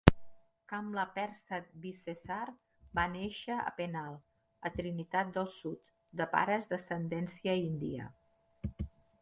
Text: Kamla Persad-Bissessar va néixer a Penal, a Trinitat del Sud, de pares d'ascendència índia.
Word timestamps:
Kamla 0.71 1.01
Persad-Bissessar 1.17 2.47
va 2.99 3.05
néixer 3.17 3.59
a 3.65 3.67
Penal, 3.81 4.17
a 4.71 4.73
Trinitat 4.81 5.31
del 5.39 5.53
Sud, 5.59 5.95
de 6.23 6.31
pares 6.35 6.69
d'ascendència 6.73 7.59
índia. 7.71 8.11